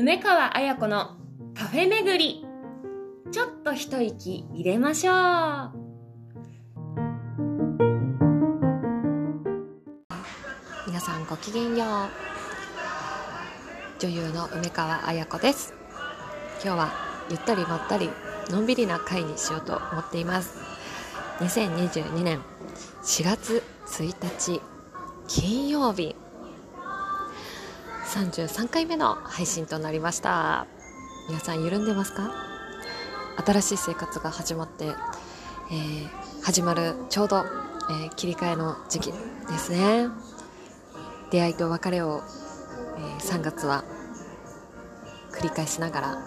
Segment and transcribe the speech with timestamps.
[0.00, 1.16] 梅川彩子の
[1.56, 2.46] カフェ巡り。
[3.32, 5.14] ちょっと一息入れましょう。
[10.86, 12.08] 皆さんごきげんよう。
[13.98, 15.74] 女優の梅川彩子です。
[16.62, 16.92] 今日は
[17.28, 18.08] ゆったりまったり
[18.50, 20.60] のんびりな回にしようと思っています。
[21.40, 22.40] 2022年
[23.02, 24.62] 4月1日
[25.26, 26.14] 金曜日。
[28.18, 30.66] 33回目の配信となりました。
[31.28, 32.32] 皆さん緩んでますか？
[33.46, 36.08] 新しい生活が始まって、えー、
[36.42, 37.44] 始まるちょうど、
[37.90, 39.18] えー、切り替えの時期で
[39.58, 40.08] すね。
[41.30, 42.22] 出会いと別れを、
[42.98, 43.84] えー、3月は
[45.30, 46.18] 繰り返しながら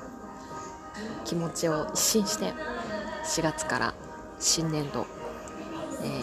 [1.26, 2.54] 気持ちを一新して
[3.26, 3.94] 4月から
[4.40, 5.06] 新年度、
[6.02, 6.22] え、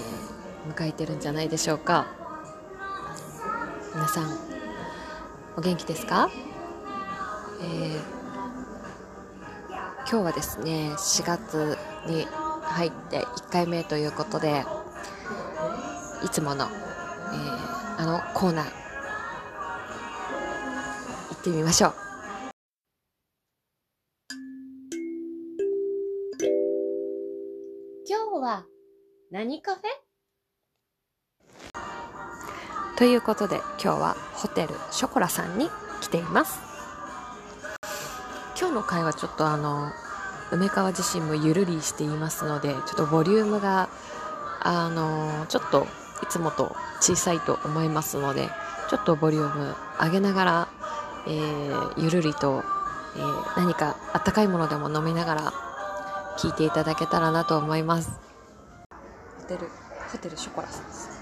[0.73, 2.07] 迎えてるんじゃないでしょうか。
[3.95, 4.58] 皆さん
[5.59, 6.31] お元気ですか、
[7.61, 7.99] えー、
[10.03, 12.29] 今日はですね4月に
[12.63, 14.65] 入って1回目ということで
[16.25, 16.71] いつもの、えー、
[17.99, 18.71] あのコーナー行
[21.41, 21.95] ってみましょう。
[28.09, 28.65] 今日は
[29.33, 29.85] 何カフェ？
[32.97, 35.69] ということで今日はホテルショコラさんに
[36.01, 36.61] 来ています。
[38.59, 39.91] 今日の回はちょっとあの
[40.53, 43.89] 梅川自身もゆるりしていますのでちょっとボリュームが
[44.61, 45.87] あのちょっと
[46.23, 48.49] いつもと小さいと思いますので
[48.89, 50.69] ちょっとボリューム上げながら、
[51.27, 52.65] えー、ゆるりと、
[53.17, 55.53] えー、何かあったかいものでも飲みながら
[56.39, 58.11] 聞いていただけたらなと思います。
[59.39, 59.69] ホテル
[60.11, 61.18] ホテルショコラさんです。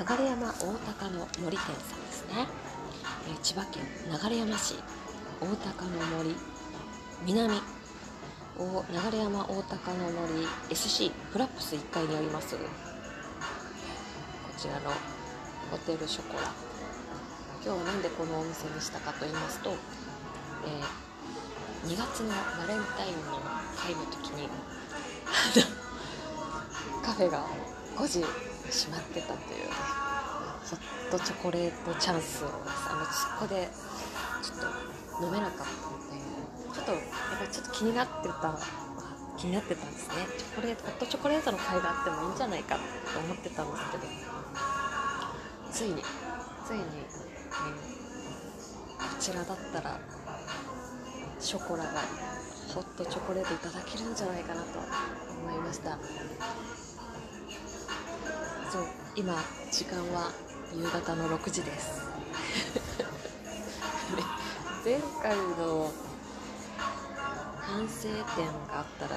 [0.00, 2.46] 流山大高の森店さんですね、
[3.28, 4.76] え千葉県流山市
[5.42, 6.34] 大高の森
[7.26, 7.60] 南。
[8.58, 12.56] を流山大高の森 SC フラップス1階にあります。
[12.56, 12.62] こ
[14.56, 14.90] ちらの
[15.70, 16.44] ホテルショコラ。
[17.62, 19.70] 今日は何でこのお店にしたかと言いますと、
[20.64, 23.38] えー、2月のバレンタインの
[23.76, 24.48] 会の時に
[27.02, 27.44] カフェが
[27.96, 28.24] 5時
[28.70, 29.58] しまってたという。
[29.68, 29.74] ね
[30.70, 32.50] ホットチョコレートチャンスをあ
[32.94, 33.68] のそこで
[34.42, 34.58] ちょっ
[35.20, 35.70] と飲めなかったの
[36.10, 36.20] で。
[36.72, 37.00] ちょっとやっ
[37.38, 38.56] ぱりちょっと気になってた。
[39.36, 40.14] 気になってたんですね。
[40.38, 42.82] チョコレートホットチョコレートの会があってもいいんじゃないかと
[43.18, 44.06] 思ってたんですけど。
[45.72, 46.02] ついに
[46.66, 46.88] ついに、こ
[49.18, 49.98] ちらだったら
[51.38, 52.02] ショコラが
[52.74, 54.86] ホットチョコレートいただけるんじゃないかなと思
[55.56, 55.98] いました。
[59.16, 59.34] 今
[59.72, 60.30] 時間は
[60.72, 62.08] 夕方の6時です。
[64.84, 65.92] 前回の
[67.60, 69.16] 反省点があったら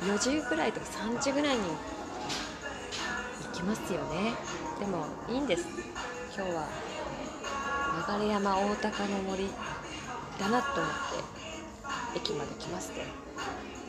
[0.00, 4.34] 4時ぐらいとか3時ぐらいに行きますよね。
[4.80, 5.64] でもいいんです。
[6.34, 6.68] 今日は
[8.18, 9.50] 流山大高の森
[10.38, 10.92] だなと思っ
[12.14, 13.26] て駅まで来まして。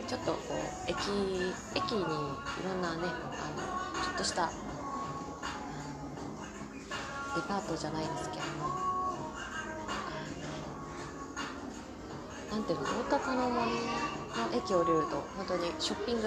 [0.07, 0.95] ちょっとこう駅
[1.75, 2.03] 駅にい
[2.63, 4.49] ろんなねあのちょっとした
[7.37, 8.73] デパートじゃないですけども
[12.49, 13.77] なんていうの大高の森の
[14.55, 16.23] 駅を降りると本当にショッピング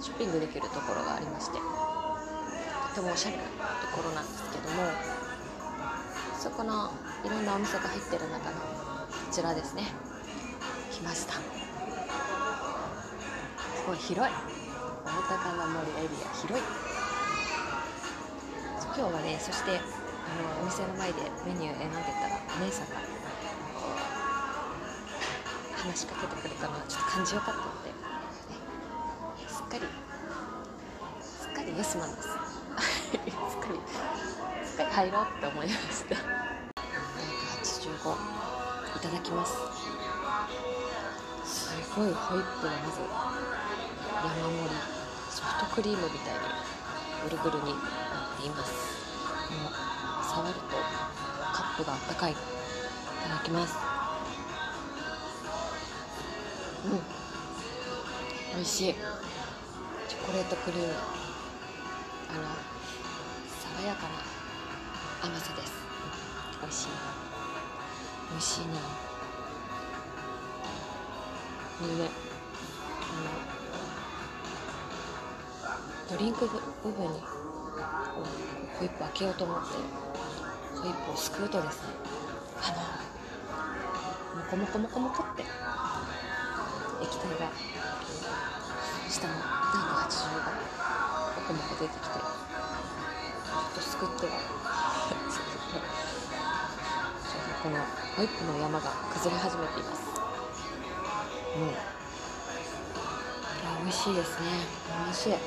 [0.00, 3.48] ショッピングできるところがありましてとてもおしゃれなと
[3.96, 4.82] ころなんですけども
[6.38, 6.92] そこの
[7.24, 9.84] いろんなお店が入ってる中のこちらですね。
[10.92, 11.32] 来ました。
[11.34, 11.40] す
[13.86, 14.32] ごい広い。
[14.32, 16.64] 大高の森エリア広い。
[18.98, 19.80] 今日はねそして
[20.28, 22.96] あのお店の前でメニュー選んでたらお姉さんが
[25.76, 27.94] 話しかけてくれたのはちょっと感じよかったので、
[29.48, 29.86] すっかり
[31.22, 32.28] すっかりイエスマンです。
[32.28, 32.42] すっか
[33.24, 33.32] り
[34.66, 36.14] すっかり入ろうって思いました。
[36.14, 36.18] 785
[38.98, 39.56] いただきます。
[41.44, 43.00] すごいホイップがまず
[44.24, 44.70] 山盛り
[45.30, 46.40] ソフトクリームみたいに
[47.24, 47.78] ぐるぐるにな
[48.36, 48.98] っています。
[50.38, 50.60] 触ると
[51.52, 52.32] カップがあったかい。
[52.32, 52.40] いた
[53.34, 53.74] だきます。
[56.84, 57.00] うん。
[58.54, 58.94] 美味しい。
[60.08, 60.86] チョコレートクリーム。
[62.30, 62.42] あの
[63.48, 64.02] 爽やか
[65.22, 65.72] な甘さです。
[66.62, 66.88] 美味しい。
[68.30, 68.74] 美味しいな。
[71.80, 72.10] これね。
[73.10, 73.14] あ
[76.12, 76.52] のドリンク部
[76.92, 77.24] 分に
[78.78, 79.64] ホイップ開けようと思って
[80.80, 81.88] ホイップをすくうとですね
[82.62, 82.76] あの
[84.38, 85.42] モコモコモコモコって。
[87.00, 87.50] 液体が
[89.08, 90.50] 下のダーク80が
[91.36, 92.18] モコモコ出てきて。
[93.48, 94.32] ちょっとすくっては
[97.62, 97.76] この
[98.16, 100.02] ホイップの山が崩れ始めています。
[101.56, 101.62] うん。
[101.64, 101.76] いや
[103.82, 104.46] 美味しいですね。
[105.04, 105.32] 美味しい。
[105.32, 105.38] うん。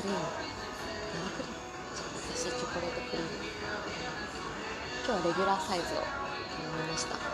[0.00, 0.24] クリーム。
[0.24, 1.60] 生クリーム。
[2.32, 3.36] 優しいチョコレートクリーム。
[5.04, 6.08] 今日はレギュラーサイズを頼
[6.72, 7.20] みました。
[7.20, 7.28] ち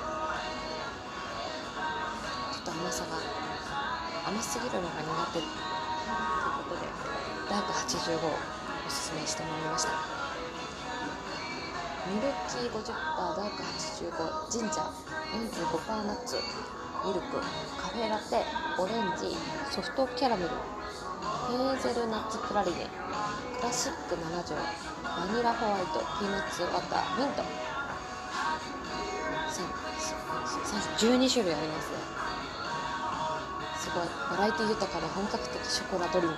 [2.58, 3.22] ょっと甘さが
[4.26, 5.54] 甘すぎるのが苦手という
[6.66, 6.90] ことで
[7.46, 9.94] ダーク85をおすすめしてもらいました。
[12.10, 15.06] ミルキー50%ダーク85ジンジャー
[15.70, 17.38] 45%ナッツミルク
[17.78, 18.42] カフェラテ
[18.78, 19.36] オレンジ
[19.70, 20.50] ソフトキャラメル。
[21.48, 22.88] ヘーゼルナッツプラリネ。
[23.56, 24.56] クラシック7条。
[24.56, 26.00] バニラホワイト。
[26.18, 27.20] ピーナッツバター。
[27.20, 27.42] ミント。
[30.98, 31.98] 12種類ありますね。
[33.78, 34.08] すごい。
[34.30, 35.64] バラエティ豊かな本格的。
[35.64, 36.36] ショコラドリンク。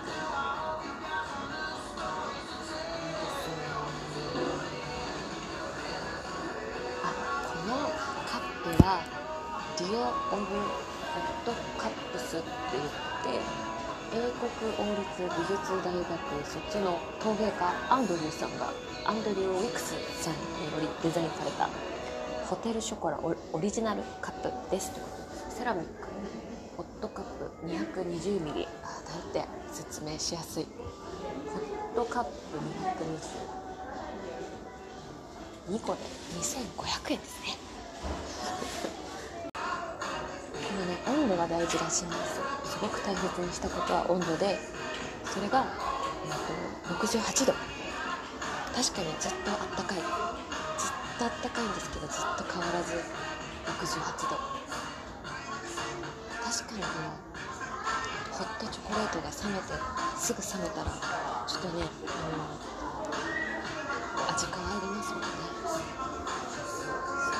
[7.02, 7.14] あ
[7.54, 7.74] この
[8.26, 9.00] カップは
[9.78, 10.00] デュオ・
[10.36, 12.84] オブ・ホットカップスって言っ
[13.38, 13.77] て
[14.10, 16.02] 英国王立美術大学
[16.44, 18.72] 卒の陶芸家アンドリューさんが
[19.04, 20.40] アンドリュー・ウィクスさんに
[20.72, 21.68] よりデザインされた
[22.46, 25.90] ホテルショコラオリジナルカップですということでセラミック
[26.78, 29.02] ホットカップ 220ml あ
[29.34, 30.60] 大体説明しやす。
[30.60, 30.66] い
[31.94, 32.30] ホットカップ
[35.68, 35.98] 220 2個で
[36.40, 37.58] 2500円ですね
[39.52, 39.60] こ
[40.80, 44.54] のね温度が大事らしいんですすごく大切にしたことは温度で
[45.26, 47.52] それが、えー、と68度。
[48.70, 49.98] 確かにずっとあったかい。
[49.98, 50.06] ずっ
[51.18, 54.38] とあったかいんですけどずっと変わらず68度。
[56.38, 57.18] 確かにこの
[58.38, 59.74] ホットチョコレートが冷めて
[60.14, 60.94] すぐ冷めたら
[61.50, 62.46] ちょっとねあの
[64.38, 65.26] 味変わりますもんね。
[65.66, 65.82] す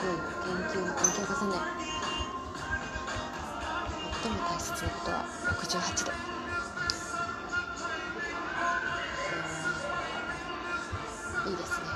[0.02, 1.62] ごい研究の研究重ね
[4.20, 5.25] 最も大切なことは
[5.62, 6.11] 68度。
[11.49, 11.87] いいですね。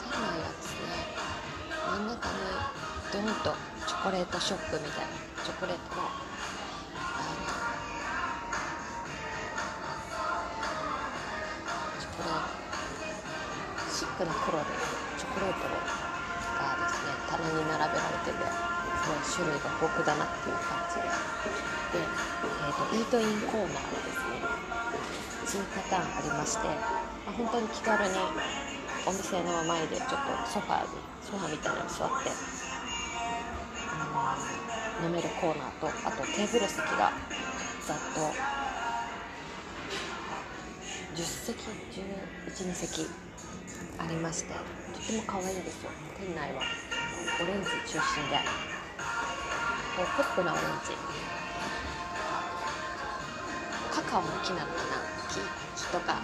[0.00, 0.88] 店内はですね。
[1.86, 2.34] 真ん中に
[3.12, 3.52] ドンと
[3.86, 5.08] チョコレートショップみたいな
[5.44, 6.02] チョコレートの
[12.00, 12.40] チョコレー
[13.84, 14.64] トシックな黒で
[15.18, 15.76] チョコレートが
[16.88, 18.77] ですね棚に並べられてて。
[19.08, 24.68] すごい種類が豊富だなっていう感じでで、えーと、イートインコーナーがですね。
[25.48, 28.10] 2パターンありまして、まあ、本当に気軽に
[29.06, 30.88] お店の前でちょっとソファーに
[31.24, 32.28] ソファーみたいなのに座って、
[35.00, 37.12] うん、飲めるコーナーとあとテーブル席が
[37.80, 38.20] ざっと
[41.16, 41.64] 10席
[42.60, 43.06] 112席
[43.96, 45.90] ありましてとても可愛いんですよ。
[46.20, 46.60] 店内は
[47.40, 48.67] オレンジ中心で。
[49.98, 50.94] ポップなオレンジ。
[53.90, 56.22] カカオの木なのかな木木とか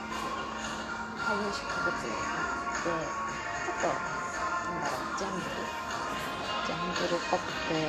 [1.18, 5.50] 観葉植物でちょっとなんだろうジャングル
[6.66, 7.82] ジャングルっぽくてで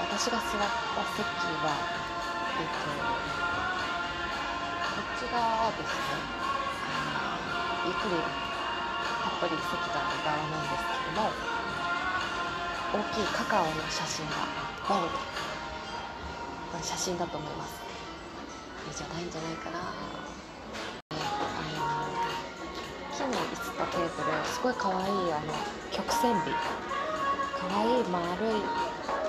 [0.00, 1.20] 私が座った席
[1.60, 1.76] は
[2.58, 2.88] えっと
[4.88, 6.40] こっち側はですね。
[7.86, 11.59] ゆっくりたっぷり席がある側なんですけども
[12.92, 14.34] 大きいカカオの写真が
[14.88, 17.78] ボンこれ写真だと思います。
[18.88, 21.22] いいじゃないんじゃないかなあ
[21.70, 21.78] の
[23.14, 25.54] 木の椅子とテーブルすごい可愛いあの
[25.92, 26.50] 曲線美
[27.60, 28.58] 可愛いい丸い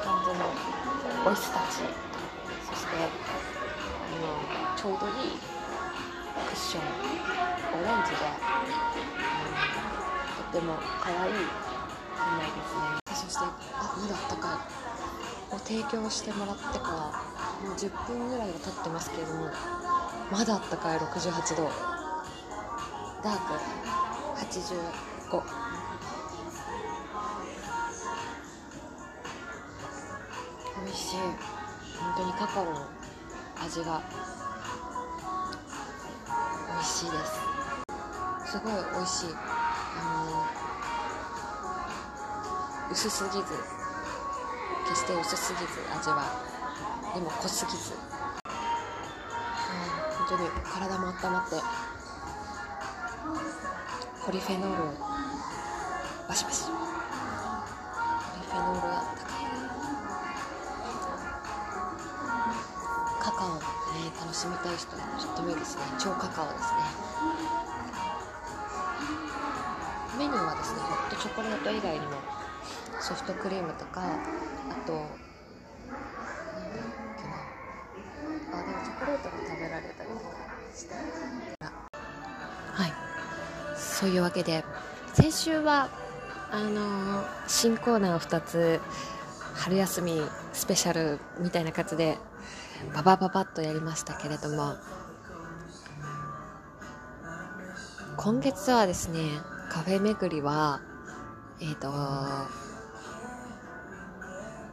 [0.02, 0.50] 感じの
[1.24, 1.86] お椅子たち
[2.66, 3.06] そしてあ
[4.18, 5.38] のちょうどいい
[6.48, 6.84] クッション。
[7.74, 8.18] オレンジで、
[10.50, 11.34] うん、とても可愛い。
[11.34, 13.01] 店内ですね。
[13.32, 14.68] してあまだあったか
[15.52, 17.14] いを提供してもらってか
[17.64, 19.50] らもう10分ぐらいが経ってますけれども
[20.32, 21.70] まだあったかい68度。
[23.24, 23.54] ダーク
[24.40, 25.44] 85
[30.84, 31.18] 美味しい。
[31.18, 32.88] 本当にカカオの
[33.64, 34.02] 味が
[36.68, 37.18] 美味しいで
[38.46, 38.52] す。
[38.54, 39.61] すごい美味しい。
[42.92, 43.46] 薄すぎず。
[44.88, 46.26] 決して薄すぎず味は。
[47.16, 48.00] でも濃すぎず、うん、
[50.18, 51.56] 本当に体も温まって。
[54.26, 55.00] ポリフェノール
[56.28, 56.66] バシバシ。
[56.66, 56.72] ポ
[58.42, 59.48] リフェノールは高い。
[63.22, 63.62] カカオね
[64.20, 65.84] 楽しみたい人はとってもいいですね。
[65.98, 66.80] 超カカオですね。
[70.18, 72.41] メニューはですねホットチョコレート以外にも
[73.02, 75.08] ソフトクリームとかあとなんだっ
[77.18, 78.60] けな。
[78.60, 80.22] あでもチョコレートが食べられたりとか
[80.76, 82.94] してはい。
[83.76, 84.64] そういうわけで
[85.14, 85.90] 先週は
[86.52, 88.80] あの新コーナーを2つ
[89.56, 90.22] 春休み
[90.54, 92.18] スペシャルみたいな感じで
[92.94, 94.76] ババババッとやりましたけれども
[98.18, 99.20] 今月はですね
[99.70, 100.82] カフェ巡りは
[101.60, 101.92] えっ、と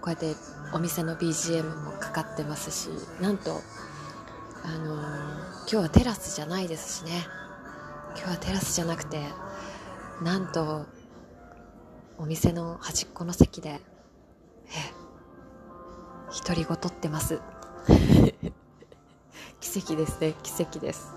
[0.08, 0.40] こうやって
[0.72, 2.88] お店の BGM もかかってますし
[3.20, 3.60] なんと
[4.64, 7.26] あのー今日はテラスじゃないですしね。
[8.16, 9.20] 今日はテラスじゃなくて
[10.22, 10.86] なんと
[12.16, 13.80] お店の端っこの席でえ
[16.46, 17.42] 独り言ってます。
[19.60, 20.34] 奇跡ですね。
[20.42, 21.12] 奇跡です。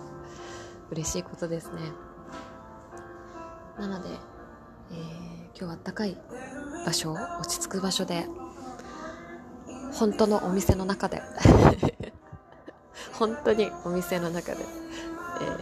[0.89, 1.93] 嬉しいことですね。
[3.79, 4.10] なので、
[4.91, 6.17] えー今日はあったかい
[6.86, 8.25] 場所落ち着く場所で
[10.01, 11.22] 本当のお店の中で。
[13.13, 14.65] 本当にお店の中で、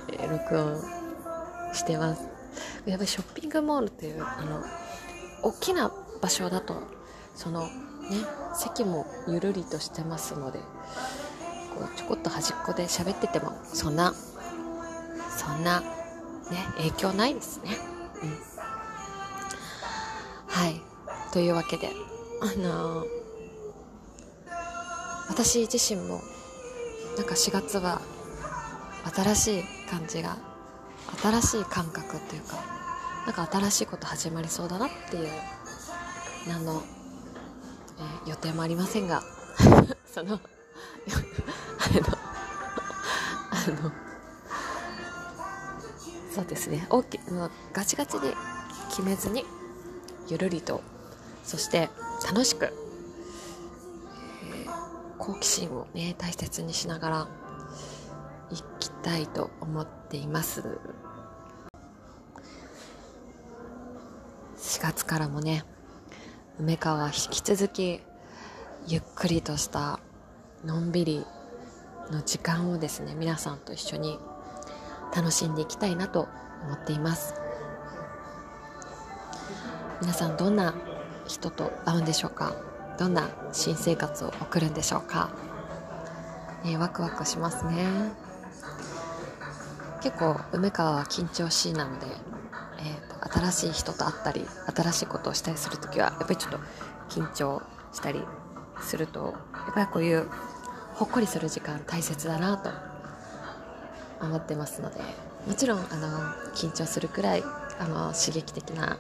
[0.09, 0.81] えー録音
[1.73, 2.21] してます。
[2.85, 4.63] やっぱりショッピングモールっていうあの
[5.43, 5.91] 大きな
[6.21, 6.81] 場所だと
[7.35, 7.69] そのね
[8.55, 10.65] 席もゆるりとしてますのでこ
[11.93, 14.13] うちょこっと端っこで喋っててもそんな
[15.37, 15.87] そんなね
[16.77, 17.77] 影響ないですね。
[18.23, 18.39] うん。
[20.47, 20.81] はい。
[21.33, 21.91] というわけで
[22.41, 23.18] あのー
[25.29, 26.21] 私自身も
[27.17, 28.01] なんか4月は
[29.15, 30.37] 新しい感じが
[31.21, 32.57] 新しい感覚っていうか
[33.25, 35.29] なんか新しいこと始まりそうだなっていう
[36.47, 36.83] 何の、
[37.99, 39.23] えー予定もありませんが
[40.05, 40.41] そのあの
[43.51, 43.91] あの
[46.33, 46.85] そうですね。
[46.89, 48.33] 大きもうガチガチに
[48.89, 49.45] 決めずに
[50.27, 50.81] ゆるりと
[51.43, 51.89] そして
[52.25, 52.71] 楽しく、
[55.29, 57.27] 好奇心をね大切にしながら
[58.49, 60.79] 行きたいと思っています。
[64.57, 65.65] 4月からもね
[66.59, 68.01] 梅川引き続き
[68.87, 69.99] ゆっくりとした
[70.65, 71.23] のんびり
[72.09, 74.17] の時間をですね皆さんと一緒に
[75.15, 76.27] 楽しんでいきたいなと
[76.63, 77.35] 思っています。
[80.01, 80.73] 皆さんどんな
[81.27, 82.68] 人と会うんでしょうか？
[82.99, 85.31] どんな新生活を送るんでしょうか、
[86.63, 87.87] ね、ワクワクしますね。
[90.03, 92.05] 結構梅川は緊張しいなので、
[92.79, 96.59] えー新しい人と会ったり新しいことをしたりするときはやっぱりちょっと
[97.09, 98.23] 緊張したり
[98.81, 100.25] するとやっぱりこういう
[100.93, 102.69] ほっこりする時間大切だなと
[104.25, 105.01] 思ってますので
[105.47, 106.07] もちろんあの
[106.55, 107.43] 緊張するくらい
[107.79, 108.99] あの刺激的な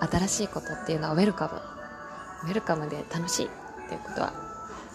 [0.00, 1.79] 新しいことっていうのはウェルカム
[2.44, 3.48] ウェルカムで楽しいっ
[3.88, 4.32] ていうことは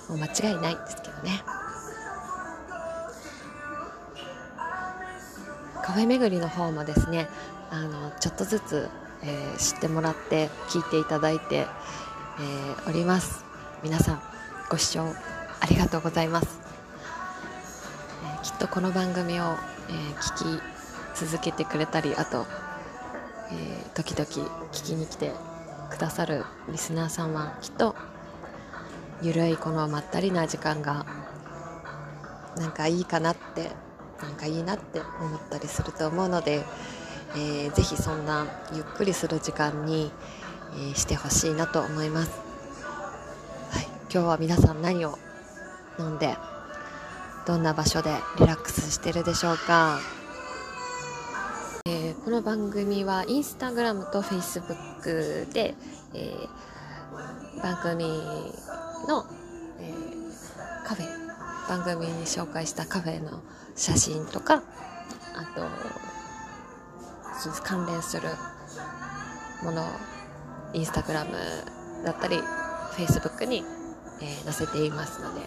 [0.09, 1.43] もう間違いないですけどね。
[5.83, 7.27] カフェ巡りの方もですね
[7.69, 8.89] あのちょっとずつ、
[9.21, 13.45] えー知ってもらって聞いていただいて、えーおります。
[13.83, 14.21] 皆さん
[14.69, 16.59] ご視聴ありがとうございます、
[18.23, 20.63] えーきっとこの番組を、えー聞き
[21.15, 22.45] 続けてくれたりあと、
[23.51, 25.31] えー時々聞きに来て
[25.95, 27.95] くださるリスナーさんはきっと
[29.21, 31.05] ゆるいこのまったりな時間が
[32.57, 33.71] なんかいいかなって
[34.21, 36.65] なんかいいなって思ったりすると思うので、
[37.35, 40.11] えーぜひそんなゆっくりする時間に、
[40.73, 42.31] えーしてほしいなと思います、
[43.71, 45.17] はい、今日は皆さん何を
[45.97, 46.35] 飲んで
[47.47, 48.09] どんな場所で
[48.39, 49.99] リラックスしてるでしょうか、
[51.87, 55.75] えーこの番組はインスタグラムとフェイスブックで、
[56.15, 58.05] えー番組
[59.07, 59.23] の、
[59.79, 61.05] えーカフェ
[61.69, 63.39] 番組に紹介したカフェの
[63.75, 64.63] 写真とか
[65.35, 65.61] あと
[67.63, 68.29] 関連する
[69.63, 69.85] ものを
[70.73, 71.33] インスタグラム
[72.03, 73.63] だったりフェイスブックに、
[74.23, 75.45] え載せていますので、え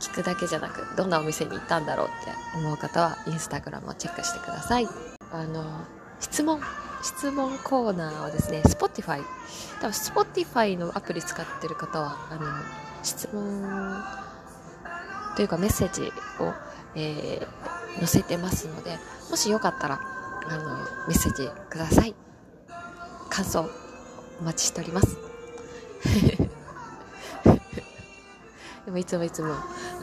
[0.00, 4.88] 聞くだけじゃなくどんなお店に行ったんだろうって思う方はインスタグラムをチェックしてください。
[5.32, 5.64] あの
[6.20, 6.60] 質問。
[7.02, 9.22] 質問コーナーをですね Spotify
[9.80, 12.46] 多分 Spotify のアプリ使ってる方はあの
[13.04, 14.02] 質問
[15.36, 16.10] というかメッセージ
[16.42, 16.52] を、
[16.96, 18.98] えー、載せてますので
[19.30, 20.00] もしよかったら
[20.48, 22.14] あのメッセージください。
[23.30, 23.70] 感想
[24.40, 25.16] お待ちしております。
[28.86, 29.54] でもいつもいつも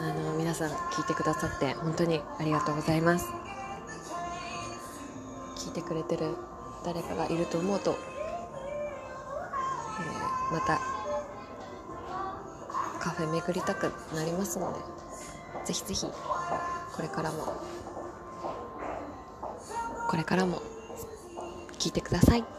[0.03, 3.31] あの皆さん聞いてくださって本当にありがとうございます。
[5.55, 6.35] 聞いてくれてる
[6.83, 10.81] 誰かがいると思うと、えー、また
[12.99, 14.79] カフェ巡りたくなりますので
[15.65, 17.53] ぜひぜひこれからも
[20.09, 20.61] これからも
[21.79, 22.52] 聞いてください。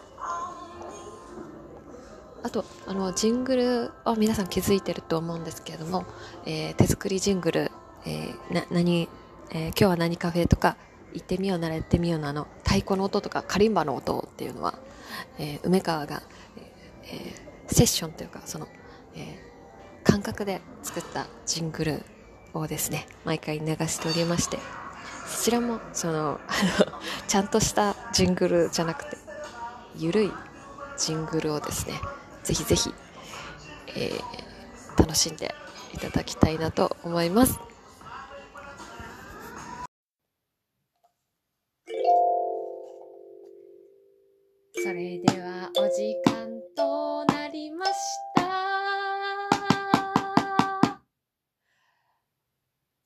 [2.45, 6.05] あとあのジングルは皆さん気づいてると思うんですけれども、
[6.45, 7.71] えー、手作りジングル、
[8.05, 9.09] えー、な何、
[9.51, 10.77] えー、今日は何カフェとか
[11.15, 14.75] 行ってみようなら行ってみようなの太鼓の音とかカリンバの音っていうのは、
[15.39, 16.23] え梅川が、
[17.07, 17.33] え
[17.69, 18.67] セッションというかその、
[19.15, 19.39] え
[20.03, 22.03] 感覚で作ったジングル
[22.53, 24.59] をですね毎回流しておりまして
[25.27, 29.17] そちらもそのあのちゃんとしたジングルじゃなくて
[29.97, 30.33] ゆるい
[30.99, 31.95] ジングルをですね
[32.45, 32.95] ぜひぜひ、
[33.97, 35.55] えー、楽しんで
[35.95, 37.59] いただきたいなと思います。
[44.75, 47.93] それではお時間となりまし
[48.37, 48.45] た。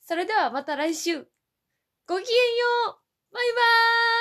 [0.04, 1.28] それではまた来週。
[2.08, 2.98] ごきげんよ
[3.30, 4.17] うバイバーイ